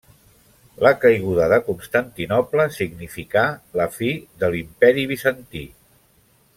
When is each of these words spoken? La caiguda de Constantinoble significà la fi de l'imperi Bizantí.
La 0.85 0.91
caiguda 1.03 1.49
de 1.51 1.59
Constantinoble 1.67 2.67
significà 2.79 3.45
la 3.81 3.89
fi 3.99 4.13
de 4.45 4.53
l'imperi 4.57 5.09
Bizantí. 5.15 5.67